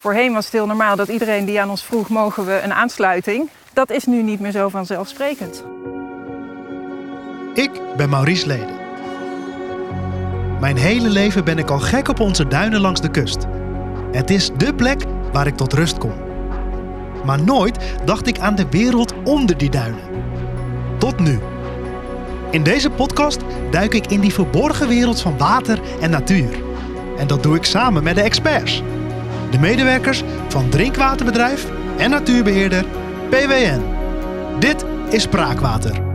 [0.00, 3.50] Voorheen was het heel normaal dat iedereen die aan ons vroeg, mogen we een aansluiting?
[3.72, 5.64] Dat is nu niet meer zo vanzelfsprekend.
[7.54, 8.76] Ik ben Maurice Leden.
[10.60, 13.46] Mijn hele leven ben ik al gek op onze duinen langs de kust.
[14.12, 16.14] Het is dé plek waar ik tot rust kom.
[17.24, 20.02] Maar nooit dacht ik aan de wereld onder die duinen.
[20.98, 21.38] Tot nu.
[22.50, 23.40] In deze podcast
[23.70, 26.62] duik ik in die verborgen wereld van water en natuur.
[27.16, 28.82] En dat doe ik samen met de experts.
[29.50, 32.84] De medewerkers van drinkwaterbedrijf en natuurbeheerder
[33.30, 33.82] PWN.
[34.58, 36.06] Dit is Spraakwater.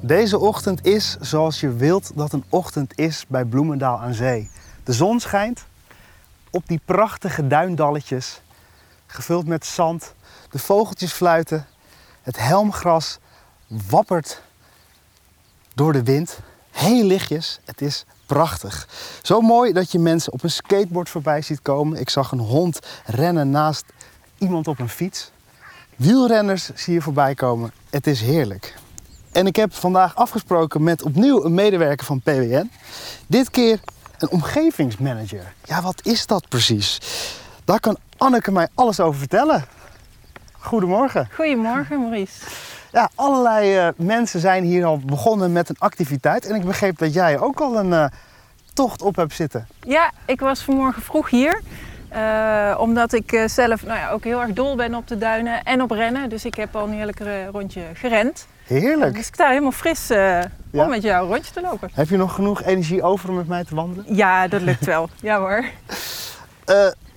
[0.00, 4.50] Deze ochtend is zoals je wilt dat een ochtend is bij Bloemendaal aan Zee.
[4.84, 5.64] De zon schijnt
[6.50, 8.40] op die prachtige duindalletjes,
[9.06, 10.14] gevuld met zand.
[10.50, 11.66] De vogeltjes fluiten,
[12.22, 13.18] het helmgras
[13.66, 14.42] wappert
[15.74, 16.40] door de wind.
[16.78, 18.88] Heel lichtjes, het is prachtig.
[19.22, 22.00] Zo mooi dat je mensen op een skateboard voorbij ziet komen.
[22.00, 23.84] Ik zag een hond rennen naast
[24.38, 25.30] iemand op een fiets.
[25.96, 27.72] Wielrenners zie je voorbij komen.
[27.90, 28.74] Het is heerlijk.
[29.32, 32.70] En ik heb vandaag afgesproken met opnieuw een medewerker van PWN.
[33.26, 33.80] Dit keer
[34.18, 35.52] een omgevingsmanager.
[35.64, 37.00] Ja, wat is dat precies?
[37.64, 39.64] Daar kan Anneke mij alles over vertellen.
[40.58, 41.28] Goedemorgen.
[41.34, 42.44] Goedemorgen, Maurice.
[42.92, 46.46] Ja, allerlei eh, mensen zijn hier al begonnen met een activiteit.
[46.46, 48.04] En ik begreep dat jij ook al een eh,
[48.74, 49.66] tocht op hebt zitten.
[49.80, 51.60] Ja, ik was vanmorgen vroeg hier.
[52.08, 55.82] eh, omdat ik zelf nou ja, ook heel erg dol ben op de duinen en
[55.82, 56.28] op rennen.
[56.28, 57.20] Dus ik heb al een heerlijk
[57.52, 58.46] rondje gerend.
[58.66, 59.14] Heerlijk.
[59.14, 60.50] Dus ik sta helemaal fris Ja?
[60.70, 61.90] om met jou een rondje te lopen.
[61.92, 64.04] Heb je nog genoeg energie over om met mij te wandelen?
[64.16, 65.08] Ja, dat lukt wel.
[65.20, 65.64] Ja hoor.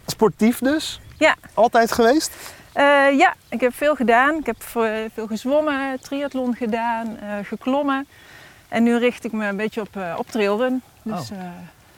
[0.06, 1.02] Sportief dus?
[1.18, 1.36] Ja.
[1.54, 2.32] Altijd geweest?
[2.74, 4.36] Eh, ja, ik heb veel gedaan.
[4.36, 8.08] Ik heb ve- veel gezwommen, triathlon gedaan, eh, geklommen.
[8.68, 10.82] En nu richt ik me een beetje op, eh, op trailrun.
[11.04, 11.38] Dus eh,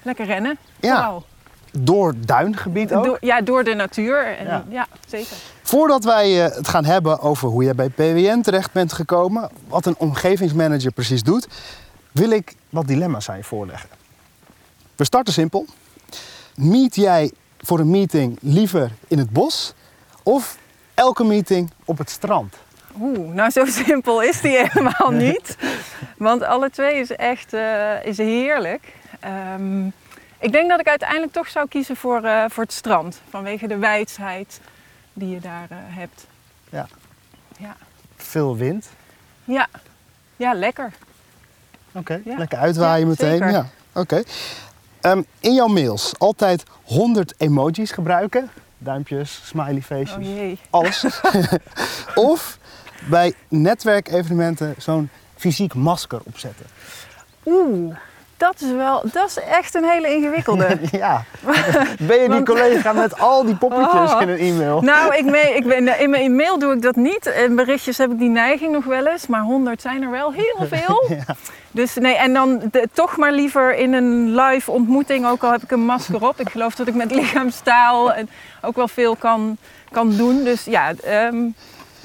[0.01, 0.57] lekker rennen.
[0.79, 0.95] Ja.
[0.95, 1.25] Vooral.
[1.79, 3.05] Door duingebied ook?
[3.05, 4.37] Door, ja, door de natuur.
[4.37, 4.63] En, Ja.
[4.69, 4.87] ja.
[5.07, 5.35] zeker.
[5.61, 9.85] Voordat wij eh, het gaan hebben over hoe jij bij PWN terecht bent gekomen, wat
[9.85, 11.47] een omgevingsmanager precies doet,
[12.11, 13.89] wil ik wat dilemma's aan je voorleggen.
[14.95, 15.65] We starten simpel.
[16.55, 19.73] Meet jij voor een meeting liever in het bos
[20.23, 20.57] of
[20.93, 22.55] elke meeting op het strand?
[23.01, 25.57] Oeh, nou zo simpel is die helemaal niet.
[26.17, 28.93] Want alle twee is echt eh, is heerlijk.
[29.19, 29.85] Ehm,
[30.39, 33.19] ik denk dat ik uiteindelijk toch zou kiezen voor, eh, voor het strand.
[33.29, 34.59] Vanwege de wijsheid
[35.13, 36.25] die je daar eh, hebt.
[36.69, 36.87] Ja.
[37.57, 37.75] Ja.
[38.15, 38.89] Veel wind.
[39.43, 39.67] Ja.
[40.35, 40.91] ja, lekker.
[41.91, 42.37] Oké, Ja.
[42.37, 43.29] lekker uitwaaien Ja, meteen.
[43.31, 43.51] zeker.
[43.51, 44.23] Ja, oké.
[45.01, 48.49] Ehm, in jouw mails altijd 100 emojis gebruiken.
[48.83, 50.27] Duimpjes, smiley faces,
[50.71, 51.05] Oh alles.
[52.29, 52.57] of
[53.09, 56.65] bij netwerkevenementen zo'n fysiek masker opzetten.
[57.45, 57.95] Oeh,
[58.43, 60.67] dat is wel, dat is echt een hele ingewikkelde.
[60.91, 61.23] ja.
[61.99, 64.21] Ben je die Want- collega met al die poppetjes Oh.
[64.21, 64.81] in een e-mail?
[64.81, 67.25] Nou, ik me- ik ben, in mijn e-mail doe ik dat niet.
[67.47, 69.27] In berichtjes heb ik die neiging nog wel eens.
[69.27, 71.03] Maar 100 zijn er wel heel veel.
[71.09, 71.35] Ja.
[71.71, 75.27] Dus nee, en dan de- toch maar liever in een live ontmoeting.
[75.27, 76.39] Ook al heb ik een masker op.
[76.39, 78.29] Ik geloof dat ik met lichaamstaal en
[78.61, 79.57] ook wel veel kan,
[79.91, 80.43] kan doen.
[80.43, 81.35] Dus ja, ehm,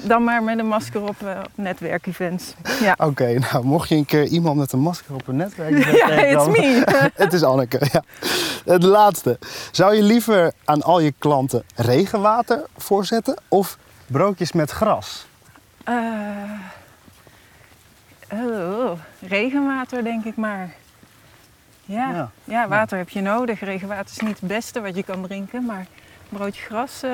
[0.01, 2.53] dan maar met een masker op, op netwerkevents.
[2.79, 6.09] Ja, Oké, nou mocht je een keer iemand met een masker op een netwerk ja
[6.09, 6.83] it's me.
[7.13, 8.03] Het is Anneke, ja.
[8.65, 9.39] Het laatste.
[9.71, 13.77] Zou je liever aan al je klanten regenwater voorzetten of
[14.07, 15.27] broodjes met gras?
[15.83, 15.95] Eh,
[18.33, 20.73] oh, regenwater denk ik maar.
[21.85, 22.11] Ja.
[22.11, 22.31] Ja.
[22.43, 22.67] Ja.
[22.67, 23.59] water heb je nodig.
[23.59, 27.11] Regenwater is niet het beste wat je kan drinken, maar een broodje gras, eh,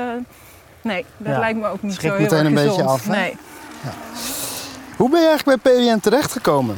[0.86, 1.40] nee, dat Ja.
[1.40, 3.12] lijkt me ook niet Schrikt zo heel meteen een beetje af, hè?
[3.12, 3.38] Nee.
[4.98, 6.78] Hoe ben je eigenlijk bij PWN terechtgekomen?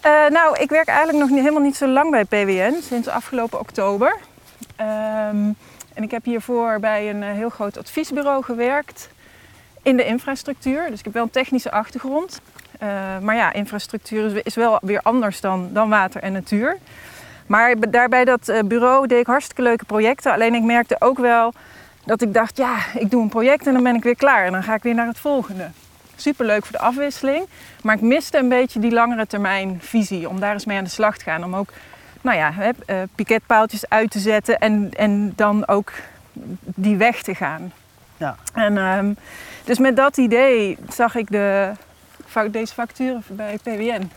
[0.00, 3.60] Eh, nou, ik werk eigenlijk nog niet, helemaal niet zo lang bij PWN, sinds afgelopen
[3.60, 4.16] oktober.
[4.76, 4.88] Ehm,
[5.94, 9.08] en ik heb hiervoor bij een eh, heel groot adviesbureau gewerkt
[9.82, 10.90] in de infrastructuur.
[10.90, 12.40] Dus ik heb wel een technische achtergrond.
[12.78, 12.88] Eh,
[13.22, 16.76] maar ja, infrastructuur is, is wel weer anders dan, dan water en natuur.
[17.46, 20.32] Maar b- daar bij dat eh, bureau deed ik hartstikke leuke projecten.
[20.32, 21.52] Alleen ik merkte ook wel
[22.10, 24.46] dat ik dacht, ja, ik doe een project en dan ben ik weer klaar.
[24.46, 25.70] En dan ga ik weer naar het volgende.
[26.16, 27.46] Superleuk voor de afwisseling.
[27.82, 30.28] Maar ik miste een beetje die langere termijn visie.
[30.28, 31.44] Om daar eens mee aan de slag te gaan.
[31.44, 31.72] Om ook
[32.20, 34.58] nou ja, hè, eh, piketpaaltjes uit te zetten.
[34.58, 35.92] En, en dan ook
[36.62, 37.72] die weg te gaan.
[38.16, 38.36] Ja.
[38.54, 39.12] En, ehm,
[39.64, 41.72] dus met dat idee zag ik de,
[42.50, 44.10] deze facturen bij PWN.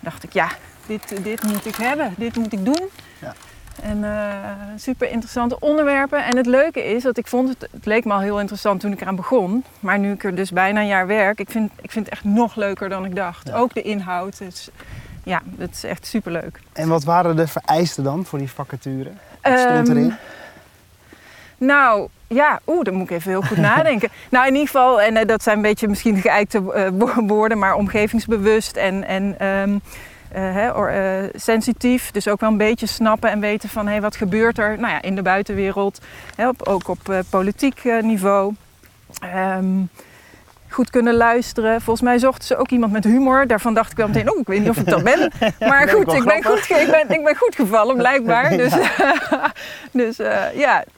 [0.00, 0.48] Dacht ik, ja,
[0.86, 2.14] dit, dit moet ik hebben.
[2.16, 2.88] Dit moet ik doen.
[3.20, 3.34] Ja.
[3.82, 4.10] En eh,
[4.76, 6.24] super interessante onderwerpen.
[6.24, 8.92] En het leuke is dat ik vond het, het leek me al heel interessant toen
[8.92, 9.64] ik eraan begon.
[9.80, 12.24] Maar nu ik er dus bijna een jaar werk, ik vind, ik vind het echt
[12.24, 13.48] nog leuker dan ik dacht.
[13.48, 13.54] Ja.
[13.56, 14.38] Ook de inhoud.
[14.38, 14.68] Dus
[15.22, 16.60] ja, dat is echt superleuk.
[16.72, 19.10] En wat waren de vereisten dan voor die vacature?
[19.42, 20.14] Wat stond Ehm, erin?
[21.58, 24.08] Nou, ja, oeh, dan moet ik even heel goed nadenken.
[24.30, 27.58] Nou, in ieder geval, en eh, dat zijn een beetje misschien geëikte eh, wo- woorden,
[27.58, 29.76] maar omgevingsbewust en, en ehm, eh,
[30.32, 32.10] hè, or- eh, sensitief.
[32.10, 35.02] Dus ook wel een beetje snappen en weten van, hé, wat gebeurt er nou ja,
[35.02, 36.00] in de buitenwereld,
[36.34, 38.54] hè, op, ook op eh, politiek eh, niveau.
[39.20, 39.66] Ehm,
[40.68, 41.80] goed kunnen luisteren.
[41.80, 43.46] Volgens mij zochten ze ook iemand met humor.
[43.46, 45.32] Daarvan dacht ik wel meteen, oh, ik weet niet of ik dat ben.
[45.68, 48.56] Maar goed, ik ben goed, ik ben, ik ben goed gevallen, blijkbaar.
[48.56, 48.72] Dus,
[49.92, 50.84] dus eh, ja,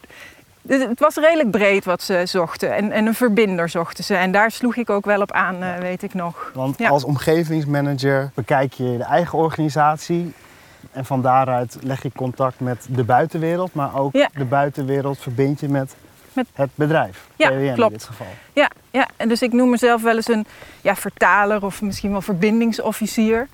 [0.79, 2.75] het was redelijk breed wat ze zochten.
[2.75, 4.15] En, en een verbinder zochten ze.
[4.15, 6.51] En daar sloeg ik ook wel op aan, eh, weet ik nog.
[6.53, 6.89] Want ja.
[6.89, 10.33] als omgevingsmanager bekijk je de eigen organisatie.
[10.91, 13.73] En van daaruit leg je contact met de buitenwereld.
[13.73, 14.29] Maar ook Ja.
[14.33, 15.95] de buitenwereld verbind je met,
[16.33, 17.27] Met- het bedrijf.
[17.35, 17.91] Ja, PWN in klopt.
[17.91, 18.27] dit geval.
[18.53, 20.45] Ja, ja, en dus ik noem mezelf wel eens een
[20.81, 23.47] ja, vertaler of misschien wel verbindingsofficier.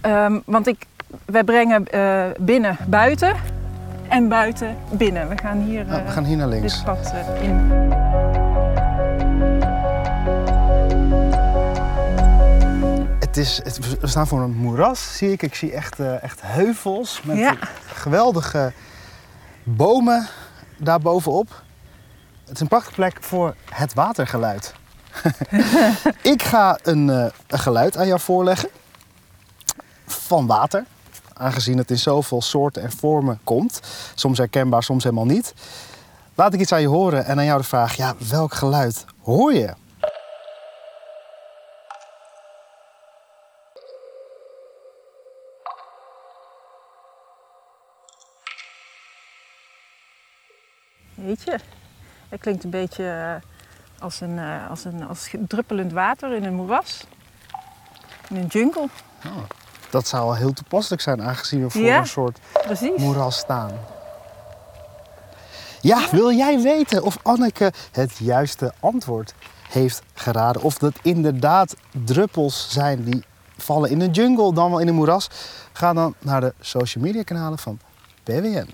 [0.00, 0.84] Ehm, want ik,
[1.24, 3.36] wij brengen eh, binnen buiten
[4.08, 5.28] en buiten binnen.
[5.28, 6.74] We gaan hier Nou, we eh, gaan hier naar links.
[6.74, 7.86] dit pad eh, in.
[13.18, 15.42] Het is, het, we staan voor een moeras, zie ik.
[15.42, 17.54] Ik zie echt, eh, echt heuvels met Ja.
[17.86, 18.72] geweldige
[19.62, 20.26] bomen
[20.76, 21.62] daarbovenop.
[22.44, 24.74] Het is een prachtige plek voor het watergeluid.
[26.22, 28.68] ik ga een, een geluid aan jou voorleggen
[30.06, 30.84] van water.
[31.38, 33.80] Aangezien het in zoveel soorten en vormen komt.
[34.14, 35.54] Soms herkenbaar, soms helemaal niet.
[36.34, 39.52] Laat ik iets aan je horen en aan jou de vraag: ja, welk geluid hoor
[39.52, 39.74] je?
[51.14, 51.58] Jeetje,
[52.28, 53.34] het klinkt een beetje eh,
[54.02, 57.04] als, een, eh, als, een, als druppelend water in een moeras.
[58.28, 58.88] In een jungle,
[59.90, 61.98] Dat zou wel heel toepasselijk zijn, aangezien we voor Ja.
[61.98, 62.96] een soort precies.
[63.00, 63.70] moeras staan.
[65.80, 69.34] Ja, wil jij weten of Anneke het juiste antwoord
[69.68, 70.62] heeft geraden?
[70.62, 71.74] Of dat inderdaad
[72.04, 73.24] druppels zijn die
[73.56, 75.28] vallen in een jungle, dan wel in een moeras?
[75.72, 77.78] Ga dan naar de social media kanalen van
[78.22, 78.66] PWN.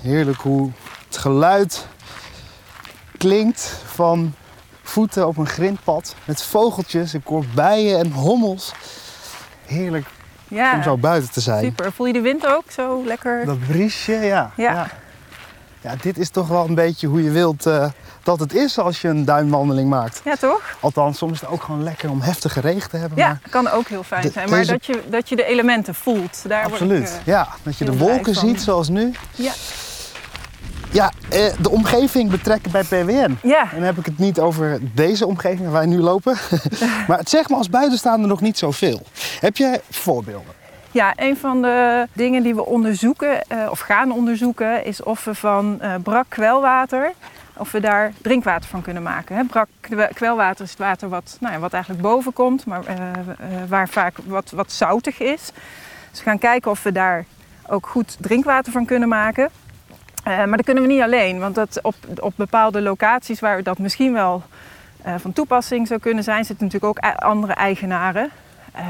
[0.00, 0.70] Heerlijk hoe
[1.06, 1.86] het geluid
[3.18, 4.34] klinkt van
[4.82, 7.14] voeten op een grindpad met vogeltjes.
[7.14, 8.72] Ik hoor bijen en hommels.
[9.66, 10.06] Heerlijk
[10.48, 11.64] Ja, om zo buiten te zijn.
[11.64, 11.92] super.
[11.92, 13.44] Voel je de wind ook zo lekker?
[13.46, 14.50] Dat briesje, ja.
[14.56, 14.72] Ja.
[14.72, 14.86] ja.
[15.80, 17.86] Ja, dit is toch wel een beetje hoe je wilt eh,
[18.22, 20.20] dat het is als je een duinwandeling maakt.
[20.24, 20.76] Ja, toch?
[20.80, 23.18] Althans, soms is het ook gewoon lekker om heftige regen te hebben.
[23.18, 24.48] Ja, maar kan ook heel fijn de- zijn.
[24.50, 27.08] Maar deze- dat je, dat je de elementen voelt, daar word ik, absoluut.
[27.08, 29.12] eh, ja, dat je de wolken ziet zoals nu.
[29.34, 29.52] Ja.
[30.90, 33.36] Ja, eh, de omgeving betrekken bij PWN.
[33.42, 36.36] ja, En dan heb ik het niet over deze omgeving waar wij nu lopen.
[37.08, 39.00] maar het zegt me als buitenstaander nog niet zoveel.
[39.40, 40.54] Heb jij voorbeelden?
[40.90, 45.34] Ja, een van de dingen die we onderzoeken, eh, of gaan onderzoeken, is of we
[45.34, 47.12] van eh, brak kwelwater,
[47.56, 49.46] of we daar drinkwater van kunnen maken.
[49.46, 52.82] Brak kwe- kwelwater is het water wat, nou ja, wat eigenlijk boven komt, maar
[53.68, 55.40] waar vaak wat, wat zoutig is.
[56.10, 57.24] Dus we gaan kijken of we daar
[57.68, 59.50] ook goed drinkwater van kunnen maken.
[60.26, 63.78] Eh, maar dat kunnen we niet alleen, want dat op, op bepaalde locaties waar dat
[63.78, 64.42] misschien wel
[65.02, 68.30] eh, van toepassing zou kunnen zijn, zitten natuurlijk ook ei- andere eigenaren.
[68.72, 68.84] Eh,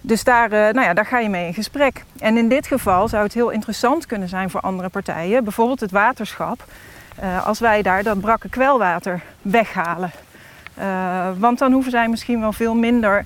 [0.00, 2.04] dus daar, nou ja, daar ga je mee in gesprek.
[2.18, 5.90] En in dit geval zou het heel interessant kunnen zijn voor andere partijen, bijvoorbeeld het
[5.90, 6.64] waterschap,
[7.44, 10.10] als wij daar dat brakke kwelwater weghalen.
[11.38, 13.24] Want dan hoeven zij misschien wel veel minder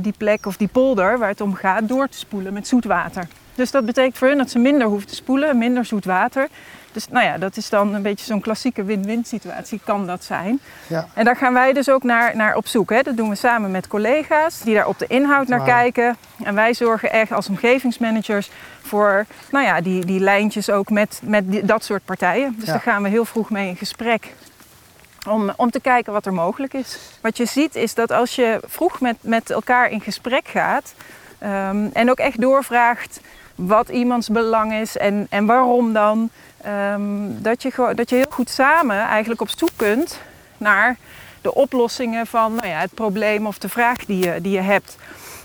[0.00, 3.26] die plek of die polder waar het om gaat door te spoelen met zoet water.
[3.58, 6.48] Dus dat betekent voor hun dat ze minder hoeven te spoelen, minder zoet water.
[6.92, 10.60] Dus nou ja, dat is dan een beetje zo'n klassieke win-win situatie, kan dat zijn.
[10.86, 11.08] Ja.
[11.14, 12.90] En daar gaan wij dus ook naar, naar op zoek.
[12.90, 13.02] Hè.
[13.02, 16.16] Dat doen we samen met collega's die daar op de inhoud naar kijken.
[16.42, 18.50] En wij zorgen echt als omgevingsmanagers
[18.82, 22.54] voor nou ja, die, die lijntjes ook met, met die- dat soort partijen.
[22.56, 22.72] Dus Ja.
[22.72, 24.34] daar gaan we heel vroeg mee in gesprek.
[25.28, 26.98] Om, om te kijken wat er mogelijk is.
[27.20, 30.94] Wat je ziet is dat als je vroeg met, met elkaar in gesprek gaat
[31.38, 33.20] ehm, en ook echt doorvraagt
[33.58, 36.30] wat iemands belang is en, en waarom dan,
[36.62, 40.20] ehm, dat, je, dat je heel goed samen eigenlijk op zoek kunt
[40.56, 40.96] naar
[41.40, 44.96] de oplossingen van nou ja, het probleem of de vraag die je, die je hebt.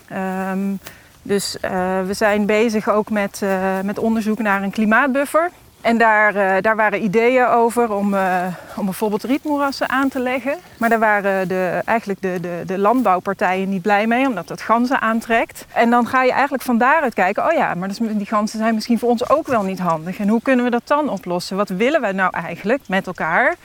[0.08, 0.74] Ehm,
[1.22, 1.72] dus eh,
[2.06, 5.52] we zijn bezig ook met, eh, met onderzoek naar een klimaatbuffer.
[5.84, 10.58] En daar, uh, daar waren ideeën over om, uh, om bijvoorbeeld rietmoerassen aan te leggen.
[10.78, 15.02] Maar daar waren de, eigenlijk de, de, de landbouwpartijen niet blij mee, omdat dat ganzen
[15.02, 15.66] aantrekt.
[15.74, 19.00] En dan ga je eigenlijk van daaruit kijken, oh ja, maar die ganzen zijn misschien
[19.00, 20.20] voor ons ook wel niet handig.
[20.20, 21.58] En hoe kunnen we dat dan oplossen?
[21.58, 23.56] Wat willen we nou eigenlijk met elkaar?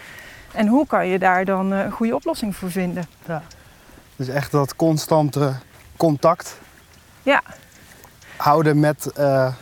[0.53, 3.09] En hoe kan je daar dan een goede oplossing voor vinden?
[3.27, 3.43] Ja.
[4.17, 5.53] Dus echt dat constante
[5.97, 6.59] contact
[7.23, 7.43] ja.
[8.37, 9.53] houden met uh,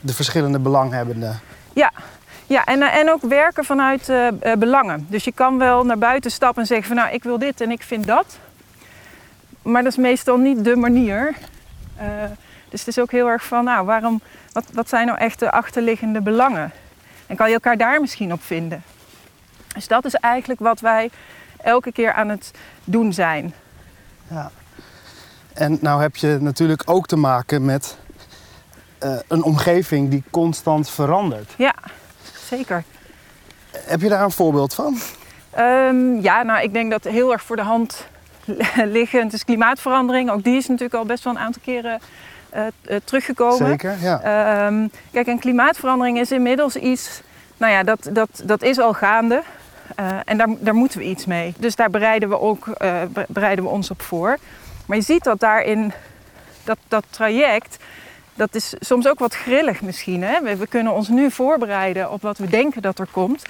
[0.00, 1.40] de verschillende belanghebbenden.
[1.72, 1.92] Ja,
[2.46, 5.06] ja en, en ook werken vanuit uh, belangen.
[5.08, 7.70] Dus je kan wel naar buiten stappen en zeggen van nou ik wil dit en
[7.70, 8.38] ik vind dat.
[9.62, 11.34] Maar dat is meestal niet de manier.
[12.68, 14.20] Dus het is ook heel erg van nou waarom,
[14.52, 16.70] wat, wat zijn nou echt de achterliggende belangen?
[17.26, 18.82] En kan je elkaar daar misschien op vinden?
[19.74, 21.10] Dus dat is eigenlijk wat wij
[21.62, 22.50] elke keer aan het
[22.84, 23.54] doen zijn.
[24.28, 24.50] Ja.
[25.54, 27.98] En nou heb je natuurlijk ook te maken met
[29.04, 31.54] uh, een omgeving die constant verandert.
[31.56, 31.74] Ja,
[32.48, 32.84] zeker.
[33.70, 34.98] Heb je daar een voorbeeld van?
[35.58, 38.06] Um, ja, nou ik denk dat heel erg voor de hand
[38.98, 40.30] liggend is klimaatverandering.
[40.30, 42.00] Ook die is natuurlijk al best wel een aantal keren
[42.54, 43.68] uh, uh, teruggekomen.
[43.68, 44.66] Zeker, ja.
[44.66, 47.22] Um, kijk, en klimaatverandering is inmiddels iets,
[47.56, 49.42] nou ja, dat, dat, dat is al gaande.
[50.00, 51.54] Uh, en daar, daar moeten we iets mee.
[51.58, 52.66] Dus daar bereiden we, ook,
[53.28, 54.38] bereiden we ons op voor.
[54.86, 55.92] Maar je ziet dat daarin,
[56.64, 57.76] dat, dat traject,
[58.34, 60.22] dat is soms ook wat grillig misschien.
[60.22, 60.56] Hè?
[60.56, 63.42] We, kunnen ons nu voorbereiden op wat we denken dat er komt.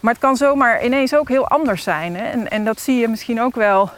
[0.00, 2.16] Maar het kan zomaar ineens ook heel anders zijn.
[2.16, 2.24] Hè?
[2.24, 3.90] En, en dat zie je misschien ook wel.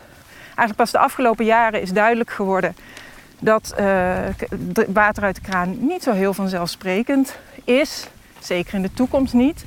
[0.44, 2.76] Eigenlijk pas de afgelopen jaren is duidelijk geworden
[3.38, 4.18] dat uh,
[4.88, 8.06] water uit de kraan niet zo heel vanzelfsprekend is.
[8.38, 9.64] Zeker in de toekomst niet.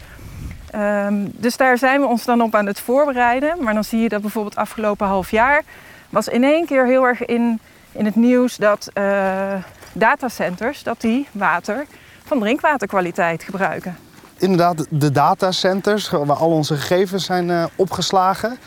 [0.76, 3.64] Um, dus daar zijn we ons dan op aan het voorbereiden.
[3.64, 5.64] Maar dan zie je dat bijvoorbeeld afgelopen half jaar
[6.10, 7.60] was in één keer heel erg in,
[7.92, 9.54] in het nieuws dat uh,
[9.96, 11.86] datacenters dat die water
[12.26, 13.98] van drinkwaterkwaliteit gebruiken.
[14.38, 18.58] Inderdaad, de datacenters waar al onze gegevens zijn uh, opgeslagen,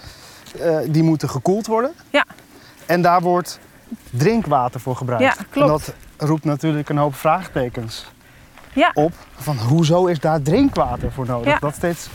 [0.61, 1.93] uh, die moeten gekoeld worden.
[2.11, 2.25] Ja.
[2.87, 3.59] En daar wordt
[4.11, 5.25] drinkwater voor gebruikt.
[5.25, 5.89] Ja, klopt.
[5.89, 8.07] En dat roept natuurlijk een hoop vraagtekens
[8.73, 8.91] ja.
[8.95, 9.13] op.
[9.37, 11.53] Van hoezo is daar drinkwater voor nodig?
[11.53, 11.59] Ja.
[11.59, 12.09] Dat steeds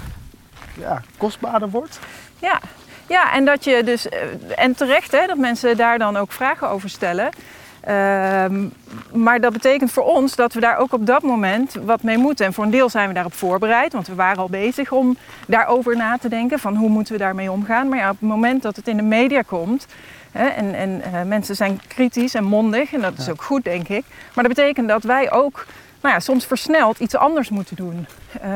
[0.80, 2.00] ja, kostbaarder wordt.
[2.40, 2.60] Ja,
[3.08, 4.10] ja, en dat je dus,
[4.56, 7.30] en terecht hè, dat mensen daar dan ook vragen over stellen.
[7.90, 8.74] Um,
[9.14, 12.46] maar dat betekent voor ons dat we daar ook op dat moment wat mee moeten.
[12.46, 15.98] En voor een deel zijn we daarop voorbereid, want we waren al bezig om daarover
[15.98, 16.60] na te denken.
[16.60, 17.90] Van hoe moeten we daarmee omgaan.
[17.90, 19.88] Maar ja, op het moment dat het in de media komt.
[20.32, 24.04] En en uh, mensen zijn kritisch en mondig, en dat is ook goed, denk ik.
[24.34, 25.66] Maar dat betekent dat wij ook
[26.02, 28.08] nou ja, soms versneld iets anders moeten doen.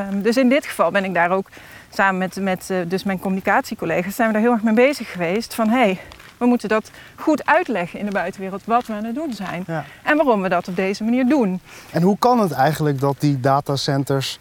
[0.10, 1.50] Um, dus in dit geval ben ik daar ook
[1.94, 5.54] samen met, met uh, dus mijn communicatiecollega's zijn we daar heel erg mee bezig geweest.
[5.54, 6.00] Van hey,
[6.38, 9.64] we moeten dat goed uitleggen in de buitenwereld wat we aan het doen zijn.
[9.68, 9.86] Ja.
[10.04, 11.62] En waarom we dat op deze manier doen.
[11.92, 14.40] En hoe kan het eigenlijk dat die datacenters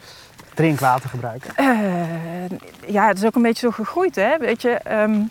[0.55, 1.51] drinkwater gebruiken?
[1.57, 4.15] Uh, ja, het is ook een beetje zo gegroeid.
[4.15, 4.39] Hè?
[4.39, 5.31] Weet je, um,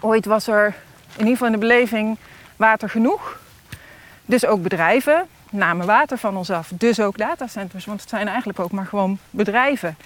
[0.00, 0.66] ooit was er
[1.12, 2.18] in ieder geval in de beleving
[2.56, 3.40] water genoeg.
[4.24, 6.70] Dus ook bedrijven namen water van ons af.
[6.74, 9.96] Dus ook datacenters, want het zijn eigenlijk ook maar gewoon bedrijven.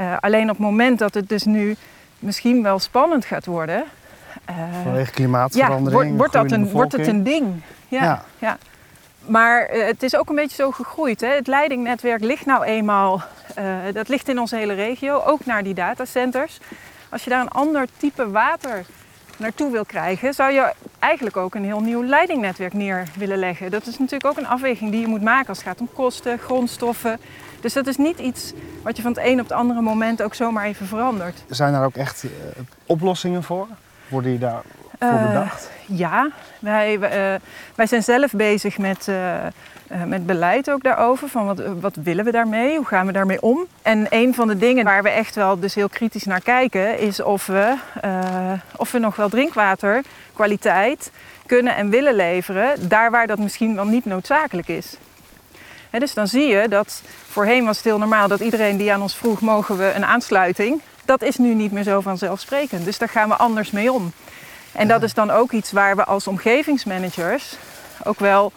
[0.00, 1.76] Uh, alleen op het moment dat het dus nu
[2.18, 3.84] misschien wel spannend gaat worden.
[4.50, 6.10] Uh, Vanwege klimaatverandering.
[6.10, 7.62] Ja, wordt, wordt, dat een, wordt het een ding.
[7.88, 8.24] Ja, ja.
[8.38, 8.58] ja.
[9.26, 11.20] Maar uh, het is ook een beetje zo gegroeid.
[11.20, 11.28] Hè?
[11.28, 13.22] Het leidingnetwerk ligt nou eenmaal,
[13.92, 16.58] dat ligt in onze hele regio, ook naar die datacenters.
[17.08, 18.84] Als je daar een ander type water
[19.36, 23.70] naartoe wil krijgen, zou je eigenlijk ook een heel nieuw leidingnetwerk neer willen leggen.
[23.70, 26.38] Dat is natuurlijk ook een afweging die je moet maken als het gaat om kosten,
[26.38, 27.18] grondstoffen.
[27.60, 30.34] Dus dat is niet iets wat je van het een op het andere moment ook
[30.34, 31.44] zomaar even verandert.
[31.48, 32.30] Zijn daar ook echt uh,
[32.86, 33.66] oplossingen voor?
[34.10, 34.62] Worden die daar
[34.98, 35.70] voor uh, bedacht?
[35.86, 37.40] Ja, wij, uh,
[37.74, 39.08] wij zijn zelf bezig met,
[40.04, 41.28] met beleid ook daarover.
[41.28, 42.76] Van wat, wat willen we daarmee?
[42.76, 43.66] Hoe gaan we daarmee om?
[43.82, 46.98] En een van de dingen waar we echt wel dus heel kritisch naar kijken...
[46.98, 47.74] is of we,
[48.76, 51.10] of we nog wel drinkwaterkwaliteit
[51.46, 52.88] kunnen en willen leveren...
[52.88, 54.96] daar waar dat misschien wel niet noodzakelijk is.
[55.90, 59.02] He, dus dan zie je dat voorheen was het heel normaal dat iedereen die aan
[59.02, 60.80] ons vroeg: mogen we een aansluiting?
[61.10, 62.84] Dat is nu niet meer zo vanzelfsprekend.
[62.84, 64.12] Dus daar gaan we anders mee om.
[64.72, 67.56] En dat is dan ook iets waar we als omgevingsmanagers
[68.04, 68.52] ook wel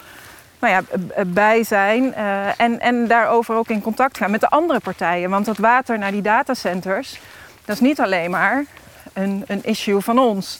[0.59, 0.83] nou ja,
[1.25, 5.29] bij zijn uh, en, en daarover ook in contact gaan met de andere partijen.
[5.29, 7.19] Want dat water naar die datacenters,
[7.65, 8.65] dat is niet alleen maar
[9.13, 10.59] een, een issue van ons.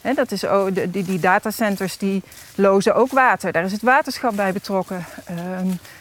[0.00, 2.22] He, dat is, oh, die, die datacenters die
[2.54, 3.52] lozen ook water.
[3.52, 5.04] Daar is het waterschap bij betrokken.
[5.30, 5.36] Uh,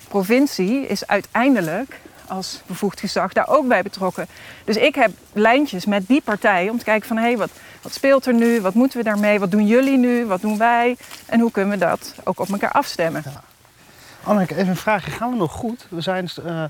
[0.07, 1.99] provincie is uiteindelijk
[2.31, 4.27] als bevoegd gezag daar ook bij betrokken.
[4.63, 7.49] Dus ik heb lijntjes met die partij om te kijken van hé, hey, wat,
[7.81, 8.61] wat speelt er nu?
[8.61, 9.39] Wat moeten we daarmee?
[9.39, 10.25] Wat doen jullie nu?
[10.25, 10.97] Wat doen wij?
[11.25, 13.23] En hoe kunnen we dat ook op elkaar afstemmen?
[14.23, 15.11] Anneke, even een vraagje.
[15.11, 15.87] Gaan we nog goed?
[15.89, 16.63] We zijn eh,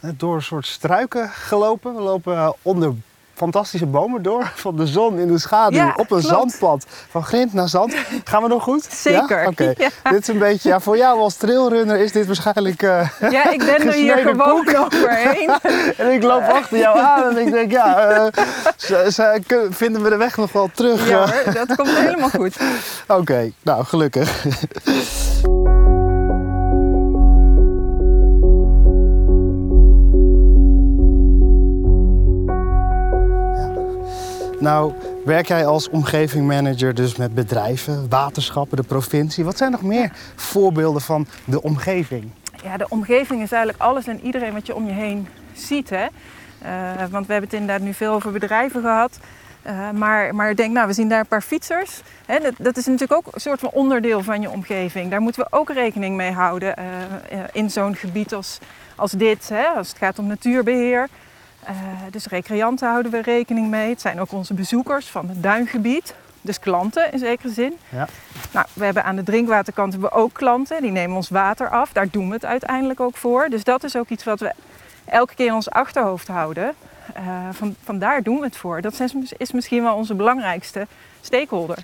[0.00, 1.94] door een soort struiken gelopen.
[1.94, 2.94] We lopen eh, onder
[3.38, 4.50] fantastische bomen door.
[4.64, 6.24] Van de zon in de schaduw Ja, op een klopt.
[6.24, 6.86] zandpad.
[7.10, 7.94] Van grind naar zand.
[8.24, 8.84] Gaan we nog goed?
[9.02, 9.42] Zeker,
[9.78, 9.88] Ja?
[10.10, 12.82] Dit is een beetje, ja, voor jou als trailrunner is dit waarschijnlijk...
[12.82, 14.78] eh, Ja, ik ben er hier gewoon koek.
[14.78, 15.50] overheen.
[15.96, 18.26] en ik loop achter jou aan en ik denk, ja, eh,
[18.76, 19.40] ze,
[19.70, 21.08] vinden we de weg nog wel terug?
[21.08, 21.30] Ja eh?
[21.44, 22.56] hoor, dat komt helemaal goed.
[23.08, 24.44] Oké, nou gelukkig.
[34.60, 34.92] Nou,
[35.24, 39.44] werk jij als omgevingmanager dus met bedrijven, waterschappen, de provincie?
[39.44, 42.30] Wat zijn nog meer voorbeelden van de omgeving?
[42.62, 45.90] Ja, de omgeving is eigenlijk alles en iedereen wat je om je heen ziet.
[45.90, 46.06] Hè?
[46.58, 49.18] Eh, want we hebben het inderdaad nu veel over bedrijven gehad.
[49.62, 52.02] Eh, maar, maar denk, nou, we zien daar een paar fietsers.
[52.26, 55.10] Hè, dat, dat is natuurlijk ook een soort van onderdeel van je omgeving.
[55.10, 56.86] Daar moeten we ook rekening mee houden eh,
[57.52, 58.58] in zo'n gebied als,
[58.96, 59.48] als dit.
[59.48, 61.08] Hè, als het gaat om natuurbeheer.
[61.68, 61.74] Eh,
[62.10, 63.88] dus recreanten houden we rekening mee.
[63.88, 66.14] Het zijn ook onze bezoekers van het duingebied.
[66.40, 67.78] Dus klanten in zekere zin.
[67.88, 68.08] Ja.
[68.52, 70.82] Nou, we hebben aan de drinkwaterkant hebben we ook klanten.
[70.82, 71.92] Die nemen ons water af.
[71.92, 73.48] Daar doen we het uiteindelijk ook voor.
[73.48, 74.52] Dus dat is ook iets wat we
[75.04, 76.74] elke keer in ons achterhoofd houden.
[77.14, 78.80] Eh, van, vandaar doen we het voor.
[78.80, 80.86] Dat is, is misschien wel onze belangrijkste
[81.20, 81.78] stakeholder.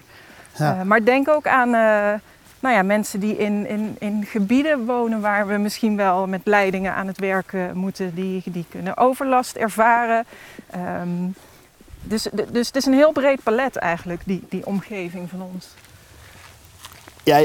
[0.57, 0.75] Ja.
[0.79, 1.71] Eh, maar denk ook aan
[2.64, 6.94] nou ja, mensen die in, in, in gebieden wonen waar we misschien wel met leidingen
[6.94, 8.14] aan het werken moeten.
[8.14, 10.25] Die, die kunnen overlast ervaren.
[10.71, 11.28] Ehm,
[12.02, 15.66] dus, dus het is een heel breed palet eigenlijk, die, die omgeving van ons.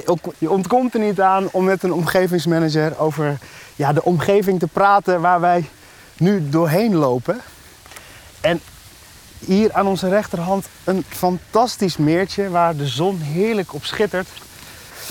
[0.06, 3.38] Ook- je ontkomt er niet aan om met een omgevingsmanager over
[3.76, 5.70] ja, de omgeving te praten waar wij
[6.18, 7.42] nu doorheen lopen.
[8.42, 8.62] En
[9.40, 14.28] hier aan onze rechterhand een fantastisch meertje waar de zon heerlijk op schittert.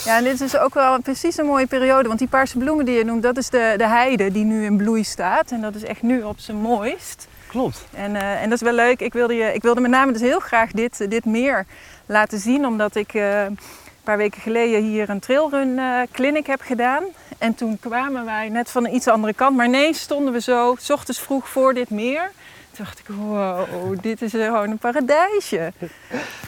[0.05, 2.09] Ja, en dit is ook wel precies een mooie periode.
[2.09, 4.77] Want die paarse bloemen die je noemt, dat is de, de heide die nu in
[4.77, 5.51] bloei staat.
[5.51, 7.27] En dat is echt nu op zijn mooist.
[7.47, 7.85] Klopt.
[7.95, 9.01] En, eh, en dat is wel leuk.
[9.01, 11.67] Ik wilde, je, ik wilde met name dus heel graag dit, dit meer
[12.07, 12.67] laten zien.
[12.67, 13.59] Omdat ik eh, een
[14.05, 17.05] paar weken geleden hier een trailrun eh clinic heb gedaan.
[17.39, 19.57] En toen kwamen wij net van een iets andere kant.
[19.57, 22.31] Maar ineens stonden we zo, s ochtends vroeg voor dit meer.
[22.71, 25.73] Toen dacht ik, wow, dit is gewoon een paradijsje.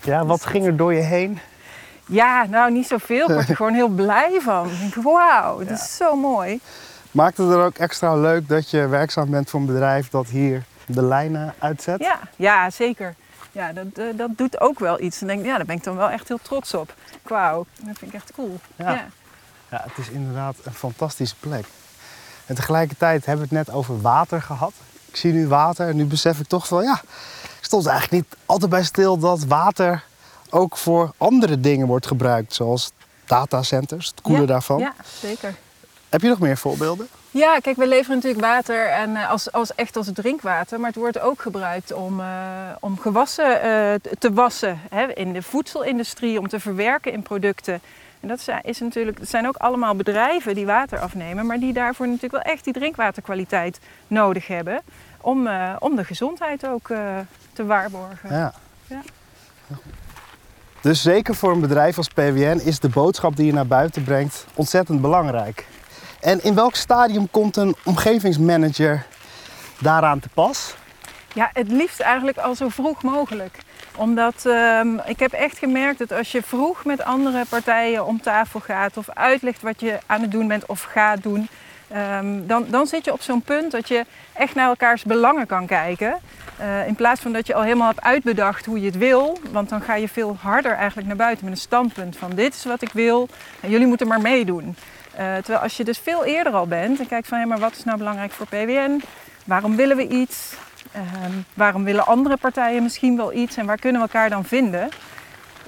[0.03, 1.39] Ja, wat ging er door je heen?
[2.11, 3.29] Ja, nou niet zoveel.
[3.29, 4.71] Ik word er gewoon heel blij van.
[4.71, 6.61] Ik denk, wauw, dit is zo mooi.
[7.11, 10.65] Maakt het er ook extra leuk dat je werkzaam bent voor een bedrijf dat hier
[10.87, 12.01] de lijnen uitzet?
[12.01, 13.15] Ja, ja zeker.
[13.53, 15.21] Ja, dat, eh, dat doet ook wel iets.
[15.21, 16.95] En denk, ik, ja, daar ben ik dan wel echt heel trots op.
[17.23, 18.61] Wauw, dat vind ik echt cool.
[18.77, 18.91] Ja.
[18.91, 19.07] Ja.
[19.71, 21.65] Ja, het is inderdaad een fantastische plek.
[22.47, 24.73] En tegelijkertijd hebben we het net over water gehad.
[25.07, 27.01] Ik zie nu water en nu besef ik toch van ja,
[27.59, 30.05] ik stond eigenlijk niet altijd bij stil dat water
[30.53, 32.93] ook voor andere dingen wordt gebruikt, zoals
[33.27, 34.79] datacenters, het koelen Ja, daarvan.
[34.79, 35.55] Ja, zeker.
[36.09, 37.09] Heb je nog meer voorbeelden?
[37.31, 40.79] Ja, kijk, we leveren natuurlijk water en, eh, als, als, echt als drinkwater.
[40.81, 42.27] Maar het wordt ook gebruikt om, eh,
[42.81, 44.81] om gewassen eh, te wassen.
[44.91, 47.81] Hè, in de voedselindustrie, om te verwerken in producten.
[48.21, 51.47] En dat zijn- is natuurlijk, dat zijn ook allemaal bedrijven die water afnemen.
[51.47, 54.81] Maar die daarvoor natuurlijk wel echt die drinkwaterkwaliteit nodig hebben.
[55.21, 56.87] Om, om de gezondheid ook
[57.53, 58.31] te waarborgen.
[58.31, 58.53] Ja.
[58.87, 59.01] Ja.
[60.81, 64.47] Dus zeker voor een bedrijf als PWN is de boodschap die je naar buiten brengt
[64.55, 65.67] ontzettend belangrijk.
[66.21, 69.07] En in welk stadium komt een omgevingsmanager
[69.79, 70.75] daaraan te pas?
[71.35, 73.59] Ja, het liefst eigenlijk al zo vroeg mogelijk.
[73.97, 78.61] Omdat ehm, ik heb echt gemerkt dat als je vroeg met andere partijen om tafel
[78.61, 81.49] gaat of uitlegt wat je aan het doen bent of gaat doen,
[81.93, 85.67] ehm, dan, dan zit je op zo'n punt dat je echt naar elkaars belangen kan
[85.67, 86.19] kijken.
[86.57, 89.69] Eh, in plaats van dat je al helemaal hebt uitbedacht hoe je het wil, want
[89.69, 92.83] dan ga je veel harder eigenlijk naar buiten met een standpunt van dit is wat
[92.83, 93.29] ik wil
[93.61, 94.77] en jullie moeten maar meedoen.
[95.15, 97.77] Eh, terwijl als je dus veel eerder al bent en kijkt van hé, maar wat
[97.77, 99.03] is nou belangrijk voor PWN?
[99.45, 100.55] Waarom willen we iets?
[100.93, 104.89] Ehm, waarom willen andere partijen misschien wel iets en waar kunnen we elkaar dan vinden?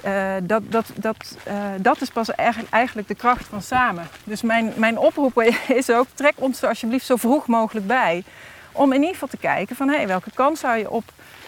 [0.03, 2.31] Eh, dat, dat, dat, eh, dat is pas
[2.69, 4.07] eigenlijk, de kracht van samen.
[4.23, 8.23] Dus mijn, mijn oproep is ook, trek ons er alsjeblieft zo vroeg mogelijk bij.
[8.71, 11.03] Om in ieder geval te kijken van hey, welke kant zou je op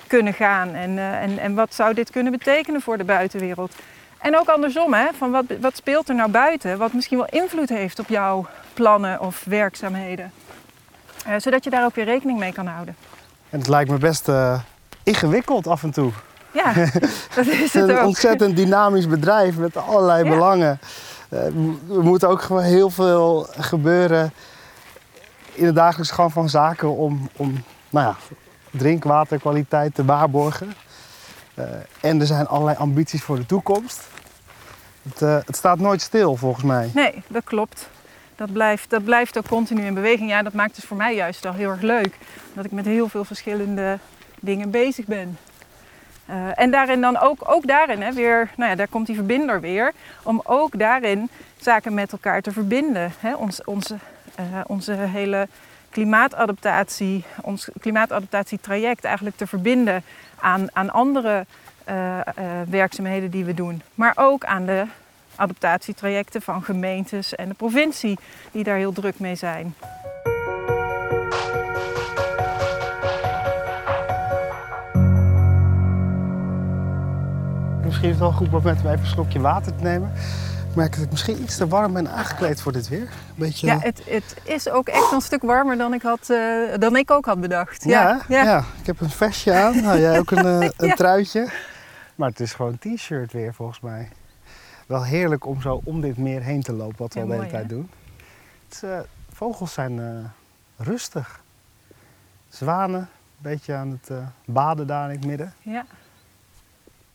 [0.07, 3.75] kunnen gaan en, eh, en, en wat zou dit kunnen betekenen voor de buitenwereld.
[4.17, 7.69] En ook andersom, hè, van wat, wat speelt er nou buiten wat misschien wel invloed
[7.69, 10.31] heeft op jouw plannen of werkzaamheden.
[11.37, 12.95] Zodat je daar ook weer rekening mee kan houden.
[13.49, 14.29] En het lijkt me best
[15.03, 16.11] ingewikkeld af en toe.
[16.55, 16.73] Ja,
[17.35, 18.05] dat is het een ook.
[18.05, 20.29] ontzettend dynamisch bedrijf met allerlei Ja.
[20.29, 20.79] belangen.
[21.29, 24.33] Eh, er moet ook gewoon heel veel gebeuren
[25.53, 28.15] in het dagelijks gang van zaken om, om nou ja,
[28.71, 30.73] drinkwaterkwaliteit te waarborgen.
[31.53, 31.65] Eh,
[32.01, 34.07] en er zijn allerlei ambities voor de toekomst.
[35.09, 36.89] Het, eh, het staat nooit stil volgens mij.
[36.93, 37.89] Nee, dat klopt.
[38.35, 40.29] dat blijft, dat blijft ook continu in beweging.
[40.29, 42.17] Ja, dat maakt het voor mij juist wel heel erg leuk.
[42.53, 43.99] Dat ik met heel veel verschillende
[44.39, 45.37] dingen bezig ben.
[46.29, 49.61] Uh, en daarin dan ook, ook daarin hè, weer, nou ja, daar komt die verbinder
[49.61, 49.91] weer,
[50.23, 53.11] om ook daarin zaken met elkaar te verbinden.
[53.19, 53.35] Hè.
[53.35, 53.95] Ons, onze,
[54.39, 55.47] uh, onze hele
[55.89, 60.03] klimaatadaptatie, ons klimaatadaptatietraject eigenlijk te verbinden
[60.39, 61.45] aan, aan andere
[61.89, 62.19] uh,
[62.69, 63.81] werkzaamheden die we doen.
[63.95, 64.85] Maar ook aan de
[65.35, 68.17] adaptatietrajecten van gemeentes en de provincie
[68.51, 69.75] die daar heel druk mee zijn.
[78.05, 80.11] Misschien is het wel een goed moment om even een slokje water te nemen.
[80.69, 83.09] Ik merk dat ik misschien iets te warm ben aangekleed voor dit weer.
[83.35, 83.67] Beetje...
[83.67, 87.11] Ja, het, het is ook echt een stuk warmer dan ik, had, uh, dan ik
[87.11, 87.83] ook had bedacht.
[87.83, 88.63] Ja, ja, ja.
[88.79, 89.81] ik heb een vestje aan.
[89.81, 91.49] Nou, jij ook een, uh, een truitje.
[92.15, 94.09] Maar het is gewoon t-shirt weer volgens mij
[94.87, 97.47] wel heerlijk om zo om dit meer heen te lopen, wat we al de hele
[97.47, 97.89] tijd doen.
[98.69, 98.99] Het, uh,
[99.33, 100.31] vogels zijn
[100.77, 101.39] rustig.
[102.49, 105.53] Zwanen, een beetje aan het baden daar in het midden.
[105.61, 105.85] Ja.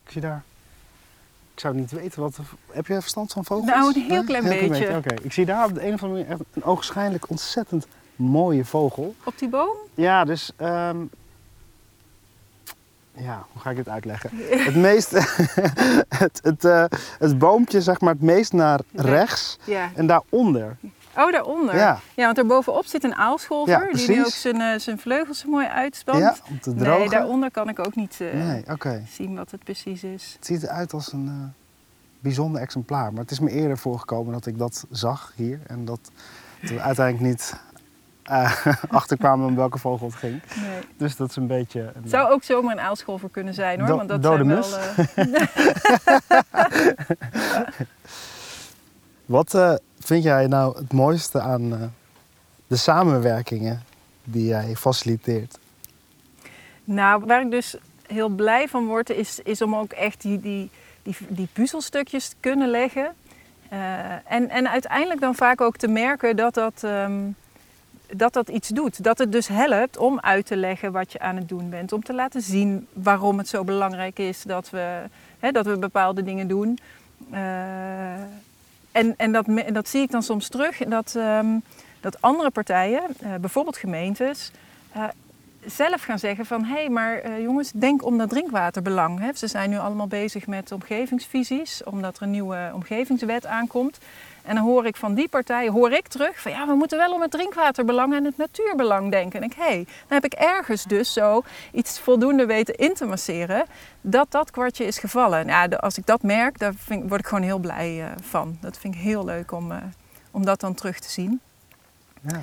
[0.05, 0.43] Ik zie daar.
[1.61, 2.39] Ik zou niet weten wat.
[2.71, 3.67] Heb je verstand van vogels?
[3.67, 4.97] Nou, een heel klein heel beetje.
[4.97, 8.65] Oké, ik zie daar op de een of andere manier echt een ogenschijnlijk ontzettend mooie
[8.65, 9.15] vogel.
[9.25, 9.77] Op die boom?
[9.95, 11.11] Ja, dus um,
[13.13, 14.31] ja, hoe ga ik dit uitleggen?
[14.69, 15.11] het meest,
[16.23, 16.85] het, het, uh,
[17.19, 19.91] het boompje zeg maar het meest naar rechts ja.
[19.95, 20.77] en daaronder.
[21.21, 21.77] Oh, daaronder?
[21.77, 22.01] Ja.
[22.15, 25.67] ja, want daarbovenik zit een aalscholver ja, die nu ook zijn, uh, zijn vleugels mooi
[25.67, 26.19] uitspant.
[26.19, 26.99] Ja, om te drogen.
[26.99, 29.05] Nee, daaronder kan ik ook niet uh, nee, okay.
[29.09, 30.33] zien wat het precies is.
[30.37, 31.33] Het ziet eruit als een uh,
[32.21, 33.13] bijzonder exemplaar.
[33.13, 35.61] Maar het is me eerder voorgekomen dat ik dat zag hier.
[35.67, 36.01] En dat
[36.61, 37.55] we uiteindelijk niet
[38.31, 40.43] uh, achterkwamen om welke vogel het ging.
[40.61, 40.81] Nee.
[40.97, 41.81] Dus dat is een beetje...
[41.81, 43.89] Een, het zou ook zomaar een aalscholver kunnen zijn hoor.
[43.89, 44.77] Do want dat dode zijn mus.
[45.15, 45.45] Wel, uh...
[49.37, 51.93] Wat vind jij nou het mooiste aan
[52.67, 53.83] de samenwerkingen
[54.25, 55.59] die jij faciliteert?
[56.85, 60.71] Nou, waar ik dus heel blij van word, is, is om ook echt die, die,
[61.03, 63.15] die, die puzzelstukjes te kunnen leggen.
[64.27, 66.83] en, en uiteindelijk dan vaak ook te merken dat dat...
[66.85, 67.37] Um,
[68.17, 69.05] dat dat iets doet.
[69.05, 71.93] Dat het dus helpt om uit te leggen wat je aan het doen bent.
[71.93, 75.03] Om te laten zien waarom het zo belangrijk is dat we,
[75.39, 76.79] hè, dat we bepaalde dingen doen.
[77.33, 77.39] Uh,
[78.93, 80.79] en en dat, dat zie ik dan soms terug.
[80.79, 81.63] Dat, um,
[82.01, 84.51] dat andere partijen, uh, bijvoorbeeld gemeentes,
[84.97, 85.05] uh,
[85.65, 86.65] zelf gaan zeggen van...
[86.65, 89.19] hé, hey, maar jongens, denk om dat drinkwaterbelang.
[89.19, 89.33] Hè.
[89.35, 91.85] Ze zijn nu allemaal bezig met omgevingsvisies...
[91.85, 93.99] omdat er een nieuwe omgevingswet aankomt.
[94.43, 97.13] En dan hoor ik van die partijen, hoor ik terug van ja, we moeten wel
[97.13, 99.41] om het drinkwaterbelang en het natuurbelang denken.
[99.41, 103.05] En ik, hé, hey, dan heb ik ergens dus zo iets voldoende weten in te
[103.05, 103.65] masseren
[104.01, 105.47] dat dat kwartje is gevallen.
[105.47, 108.59] Ja, als ik dat merk, daar vind, word ik gewoon heel blij uh, van.
[108.61, 109.77] Dat vind ik heel leuk om, uh,
[110.31, 111.41] om dat dan terug te zien.
[112.21, 112.41] Ja.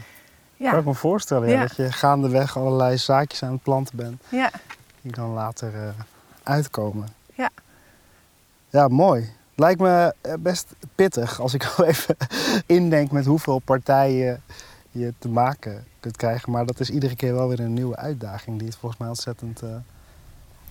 [0.55, 0.69] Ja.
[0.69, 4.23] Kan ik me voorstellen ja, dat je gaandeweg allerlei zaakjes aan het planten bent.
[4.29, 4.51] Ja.
[5.01, 5.89] Die dan later uh,
[6.43, 7.07] uitkomen.
[7.35, 7.49] Ja.
[8.69, 9.35] Ja, mooi.
[9.59, 12.17] Lijkt me best pittig als ik al even
[12.65, 14.41] indenk met hoeveel partijen
[14.91, 16.51] je te maken kunt krijgen.
[16.51, 19.63] Maar dat is iedere keer wel weer een nieuwe uitdaging die het volgens mij ontzettend
[19.63, 19.69] uh,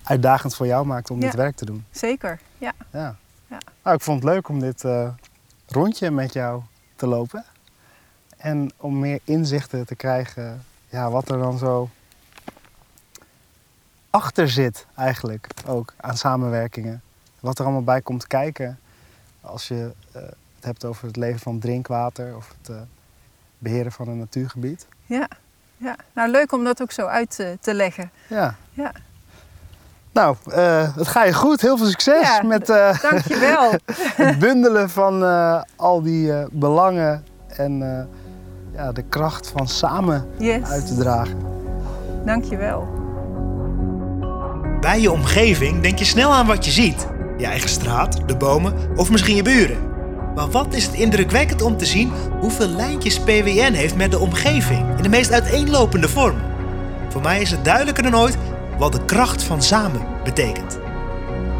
[0.03, 1.85] uitdagend voor jou maakt om ja, dit werk te doen.
[1.91, 2.73] Zeker, ja.
[2.91, 3.15] ja.
[3.47, 3.57] ja.
[3.83, 5.09] Nou, ik vond het leuk om dit uh,
[5.67, 6.61] rondje met jou
[6.95, 7.45] te lopen.
[8.37, 11.89] En om meer inzichten te krijgen ja, wat er dan zo
[14.09, 17.01] achter zit eigenlijk ook aan samenwerkingen
[17.39, 18.79] wat er allemaal bij komt kijken
[19.41, 20.21] als je uh,
[20.55, 22.77] het hebt over het leven van drinkwater of het uh,
[23.57, 24.87] beheren van een natuurgebied.
[25.05, 25.27] Ja,
[25.77, 28.11] ja, nou leuk om dat ook zo uit uh, te leggen.
[28.27, 28.55] Ja.
[28.69, 28.91] ja.
[30.11, 30.35] Nou,
[30.95, 31.61] het ga je goed.
[31.61, 32.65] Heel veel succes ja, met
[33.01, 33.71] dankjewel.
[34.23, 35.23] het bundelen van
[35.75, 37.79] al die belangen en
[38.73, 40.69] ja, de kracht van samen yes.
[40.69, 41.37] uit te dragen.
[42.25, 42.87] Dankjewel.
[44.79, 48.73] Bij je omgeving denk je snel aan wat je ziet je eigen straat, de bomen
[48.95, 49.77] of misschien je buren.
[50.35, 54.97] Maar wat is het indrukwekkend om te zien hoeveel lijntjes PWN heeft met de omgeving
[54.97, 56.43] in de meest uiteenlopende vormen.
[57.09, 58.37] Voor mij is het duidelijker dan ooit
[58.77, 60.79] wat de kracht van samen betekent.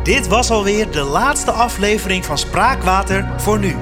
[0.04, 3.76] Dit was alweer de laatste aflevering van Spraakwater voor nu.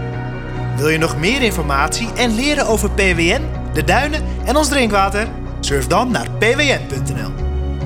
[0.77, 3.41] Wil je nog meer informatie en leren over PWN,
[3.73, 5.27] de duinen en ons drinkwater?
[5.59, 7.31] Surf dan naar pwn.nl.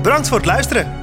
[0.02, 0.99] Bedankt voor het luisteren.